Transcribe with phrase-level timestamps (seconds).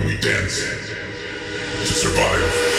[0.00, 0.58] We dance
[1.80, 2.74] to survive.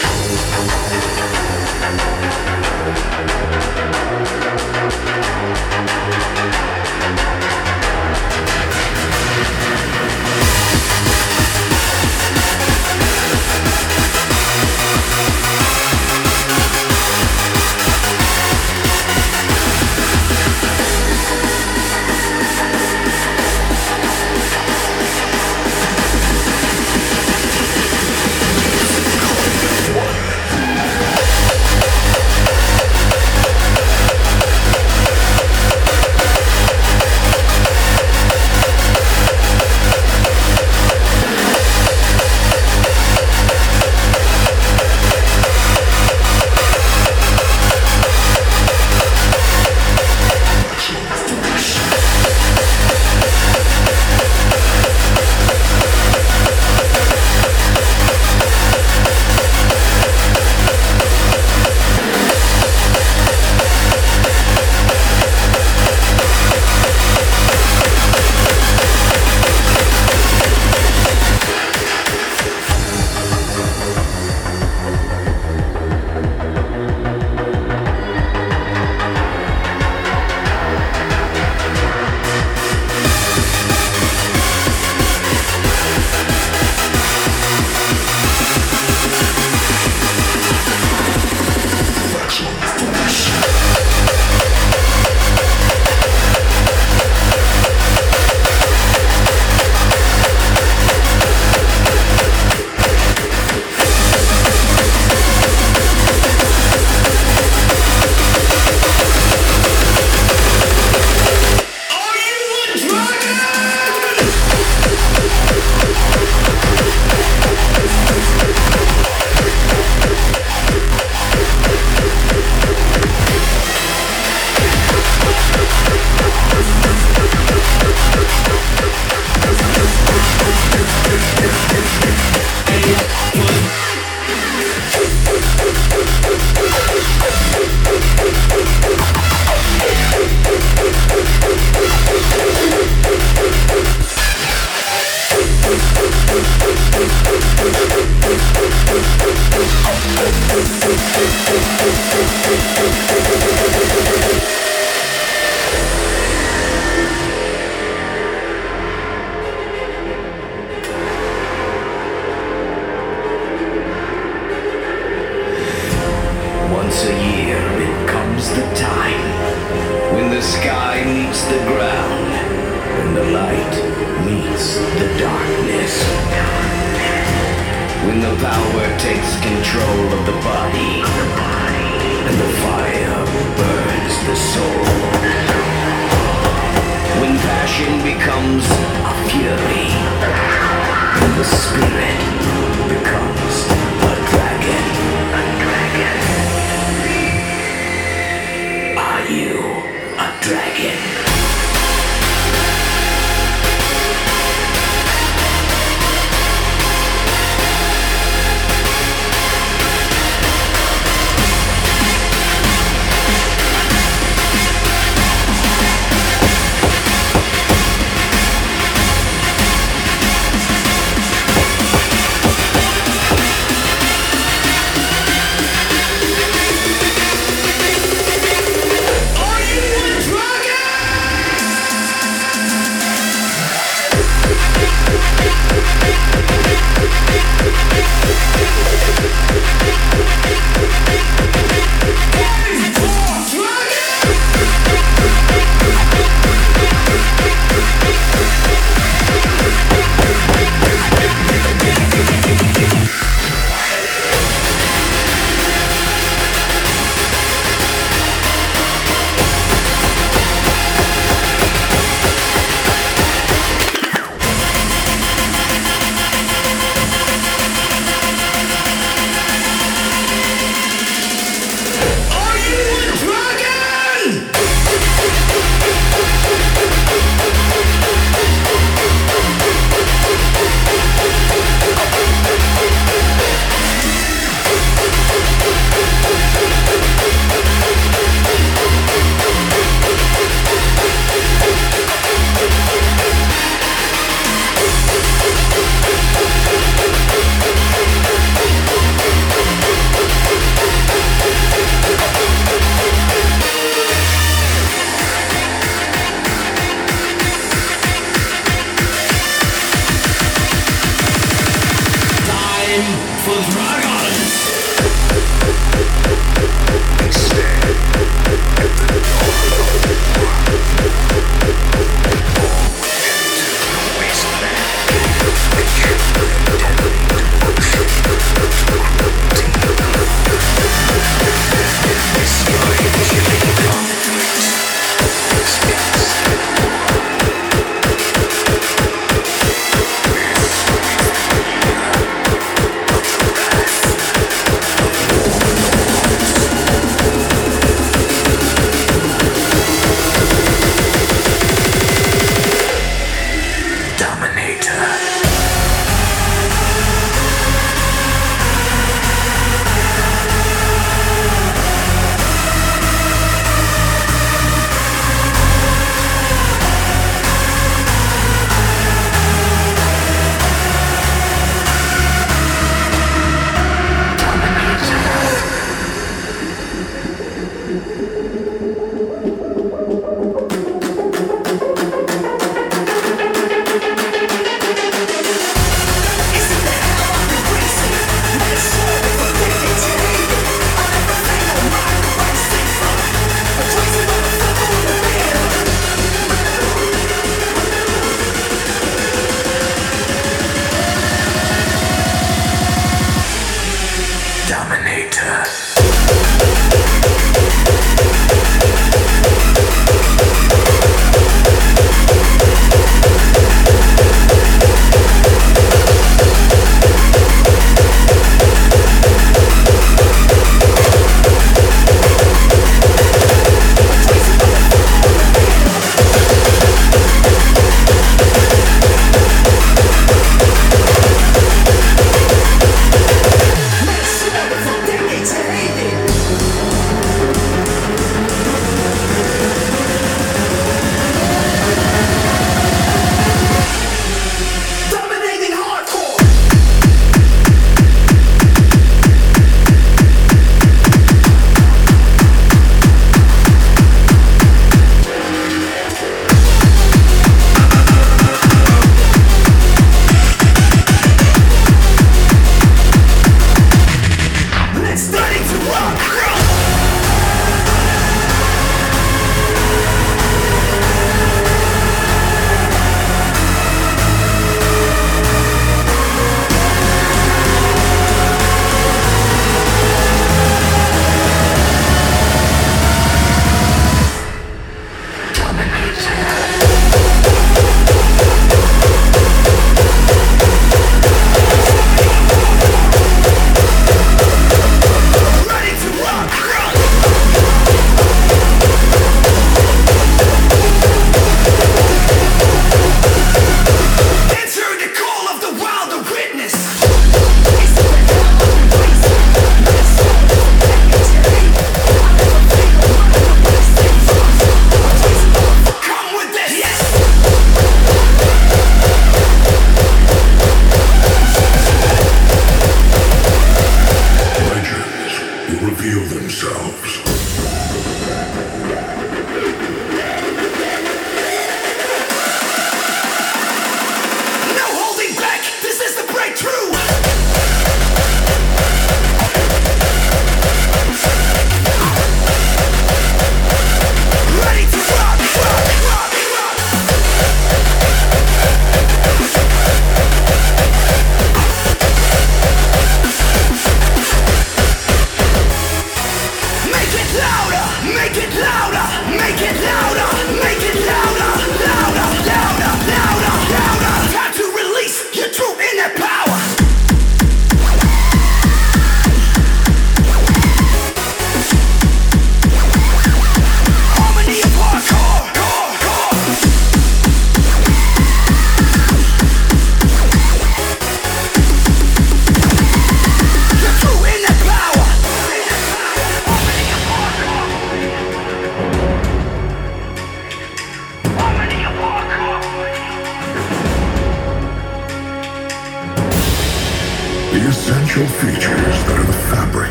[200.46, 201.15] Dragon?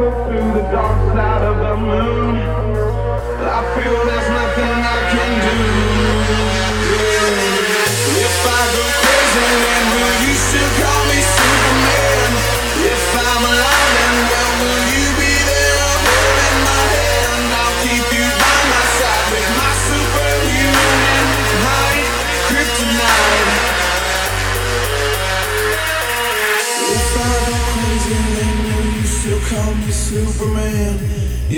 [0.00, 2.36] through the dark side of the moon.
[2.36, 4.39] I feel there's no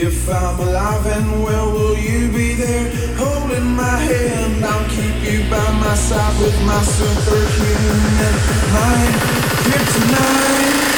[0.04, 4.64] If I'm alive and well, will you be there holding my hand?
[4.64, 8.34] I'll keep you by my side with my superhuman
[8.74, 9.22] mind.
[9.94, 10.91] tonight.